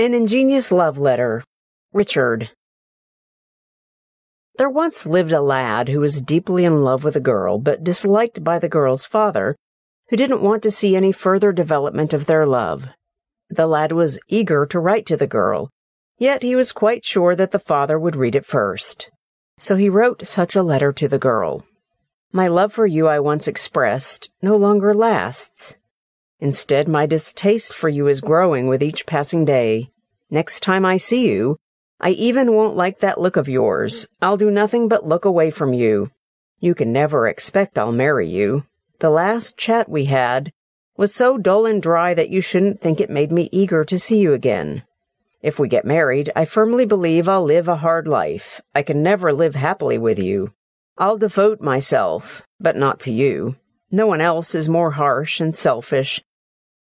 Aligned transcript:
An 0.00 0.14
ingenious 0.14 0.72
love 0.72 0.96
letter. 0.96 1.44
Richard. 1.92 2.52
There 4.56 4.70
once 4.70 5.04
lived 5.04 5.30
a 5.30 5.42
lad 5.42 5.90
who 5.90 6.00
was 6.00 6.22
deeply 6.22 6.64
in 6.64 6.82
love 6.82 7.04
with 7.04 7.16
a 7.16 7.20
girl, 7.20 7.58
but 7.58 7.84
disliked 7.84 8.42
by 8.42 8.58
the 8.58 8.66
girl's 8.66 9.04
father, 9.04 9.56
who 10.08 10.16
didn't 10.16 10.40
want 10.40 10.62
to 10.62 10.70
see 10.70 10.96
any 10.96 11.12
further 11.12 11.52
development 11.52 12.14
of 12.14 12.24
their 12.24 12.46
love. 12.46 12.88
The 13.50 13.66
lad 13.66 13.92
was 13.92 14.18
eager 14.26 14.64
to 14.64 14.80
write 14.80 15.04
to 15.04 15.18
the 15.18 15.26
girl, 15.26 15.68
yet 16.16 16.42
he 16.42 16.56
was 16.56 16.72
quite 16.72 17.04
sure 17.04 17.36
that 17.36 17.50
the 17.50 17.58
father 17.58 17.98
would 17.98 18.16
read 18.16 18.34
it 18.34 18.46
first. 18.46 19.10
So 19.58 19.76
he 19.76 19.90
wrote 19.90 20.26
such 20.26 20.56
a 20.56 20.62
letter 20.62 20.94
to 20.94 21.08
the 21.08 21.18
girl. 21.18 21.62
My 22.32 22.46
love 22.46 22.72
for 22.72 22.86
you 22.86 23.06
I 23.06 23.20
once 23.20 23.46
expressed 23.46 24.30
no 24.40 24.56
longer 24.56 24.94
lasts. 24.94 25.76
Instead, 26.40 26.88
my 26.88 27.04
distaste 27.04 27.74
for 27.74 27.90
you 27.90 28.08
is 28.08 28.22
growing 28.22 28.66
with 28.66 28.82
each 28.82 29.04
passing 29.04 29.44
day. 29.44 29.90
Next 30.30 30.60
time 30.60 30.86
I 30.86 30.96
see 30.96 31.28
you, 31.30 31.58
I 32.00 32.10
even 32.10 32.54
won't 32.54 32.76
like 32.76 33.00
that 33.00 33.20
look 33.20 33.36
of 33.36 33.48
yours. 33.48 34.08
I'll 34.22 34.38
do 34.38 34.50
nothing 34.50 34.88
but 34.88 35.06
look 35.06 35.26
away 35.26 35.50
from 35.50 35.74
you. 35.74 36.10
You 36.58 36.74
can 36.74 36.92
never 36.92 37.28
expect 37.28 37.78
I'll 37.78 37.92
marry 37.92 38.26
you. 38.26 38.64
The 39.00 39.10
last 39.10 39.58
chat 39.58 39.88
we 39.88 40.06
had 40.06 40.50
was 40.96 41.14
so 41.14 41.36
dull 41.36 41.66
and 41.66 41.82
dry 41.82 42.14
that 42.14 42.30
you 42.30 42.40
shouldn't 42.40 42.80
think 42.80 43.00
it 43.00 43.10
made 43.10 43.30
me 43.30 43.50
eager 43.52 43.84
to 43.84 43.98
see 43.98 44.18
you 44.18 44.32
again. 44.32 44.82
If 45.42 45.58
we 45.58 45.68
get 45.68 45.84
married, 45.84 46.30
I 46.34 46.46
firmly 46.46 46.86
believe 46.86 47.28
I'll 47.28 47.44
live 47.44 47.68
a 47.68 47.76
hard 47.76 48.08
life. 48.08 48.62
I 48.74 48.82
can 48.82 49.02
never 49.02 49.30
live 49.32 49.54
happily 49.54 49.98
with 49.98 50.18
you. 50.18 50.54
I'll 50.96 51.18
devote 51.18 51.60
myself, 51.60 52.42
but 52.58 52.76
not 52.76 52.98
to 53.00 53.12
you. 53.12 53.56
No 53.90 54.06
one 54.06 54.20
else 54.22 54.54
is 54.54 54.68
more 54.68 54.92
harsh 54.92 55.40
and 55.40 55.54
selfish 55.54 56.22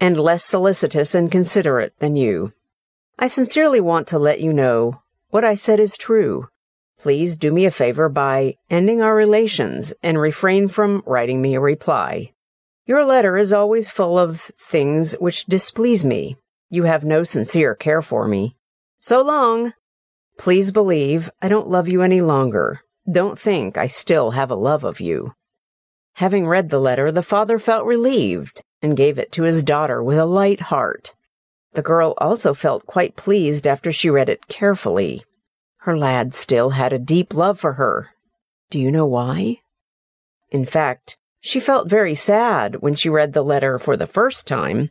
and 0.00 0.16
less 0.16 0.44
solicitous 0.44 1.14
and 1.14 1.30
considerate 1.30 1.98
than 1.98 2.16
you. 2.16 2.52
I 3.18 3.26
sincerely 3.26 3.80
want 3.80 4.06
to 4.08 4.18
let 4.18 4.40
you 4.40 4.52
know 4.52 5.02
what 5.30 5.44
I 5.44 5.54
said 5.54 5.80
is 5.80 5.96
true. 5.96 6.48
Please 6.98 7.36
do 7.36 7.52
me 7.52 7.64
a 7.64 7.70
favor 7.70 8.08
by 8.08 8.56
ending 8.70 9.02
our 9.02 9.14
relations 9.14 9.92
and 10.02 10.20
refrain 10.20 10.68
from 10.68 11.02
writing 11.06 11.40
me 11.40 11.54
a 11.54 11.60
reply. 11.60 12.32
Your 12.86 13.04
letter 13.04 13.36
is 13.36 13.52
always 13.52 13.90
full 13.90 14.18
of 14.18 14.50
things 14.58 15.12
which 15.14 15.46
displease 15.46 16.04
me. 16.04 16.36
You 16.70 16.84
have 16.84 17.04
no 17.04 17.22
sincere 17.22 17.74
care 17.74 18.02
for 18.02 18.26
me. 18.26 18.56
So 19.00 19.22
long! 19.22 19.74
Please 20.38 20.70
believe 20.70 21.30
I 21.42 21.48
don't 21.48 21.68
love 21.68 21.88
you 21.88 22.02
any 22.02 22.20
longer. 22.20 22.80
Don't 23.10 23.38
think 23.38 23.76
I 23.76 23.86
still 23.86 24.32
have 24.32 24.50
a 24.50 24.56
love 24.56 24.84
of 24.84 25.00
you. 25.00 25.34
Having 26.14 26.46
read 26.46 26.68
the 26.68 26.80
letter, 26.80 27.12
the 27.12 27.22
father 27.22 27.58
felt 27.58 27.84
relieved 27.84 28.62
and 28.82 28.96
gave 28.96 29.18
it 29.18 29.32
to 29.32 29.42
his 29.42 29.62
daughter 29.62 30.02
with 30.02 30.18
a 30.18 30.26
light 30.26 30.60
heart. 30.60 31.14
The 31.72 31.82
girl 31.82 32.14
also 32.18 32.54
felt 32.54 32.86
quite 32.86 33.16
pleased 33.16 33.66
after 33.66 33.92
she 33.92 34.10
read 34.10 34.28
it 34.28 34.48
carefully. 34.48 35.24
Her 35.78 35.96
lad 35.96 36.34
still 36.34 36.70
had 36.70 36.92
a 36.92 36.98
deep 36.98 37.34
love 37.34 37.58
for 37.60 37.74
her. 37.74 38.10
Do 38.70 38.80
you 38.80 38.90
know 38.90 39.06
why? 39.06 39.60
In 40.50 40.64
fact, 40.64 41.16
she 41.40 41.60
felt 41.60 41.88
very 41.88 42.14
sad 42.14 42.76
when 42.76 42.94
she 42.94 43.08
read 43.08 43.32
the 43.32 43.44
letter 43.44 43.78
for 43.78 43.96
the 43.96 44.06
first 44.06 44.46
time, 44.46 44.90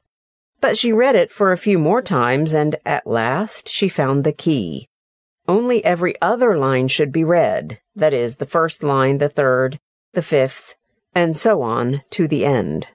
but 0.62 0.78
she 0.78 0.92
read 0.92 1.16
it 1.16 1.30
for 1.30 1.52
a 1.52 1.58
few 1.58 1.78
more 1.78 2.02
times 2.02 2.54
and 2.54 2.78
at 2.86 3.06
last 3.06 3.70
she 3.70 3.90
found 3.90 4.24
the 4.24 4.32
key. 4.32 4.90
Only 5.48 5.84
every 5.84 6.20
other 6.22 6.58
line 6.58 6.88
should 6.88 7.12
be 7.12 7.24
read, 7.24 7.80
that 7.96 8.14
is, 8.14 8.36
the 8.38 8.46
first 8.46 8.84
line, 8.84 9.18
the 9.20 9.30
third, 9.30 9.80
the 10.14 10.22
fifth, 10.22 10.76
and 11.14 11.36
so 11.36 11.62
on 11.62 12.02
to 12.12 12.28
the 12.28 12.46
end. 12.46 12.88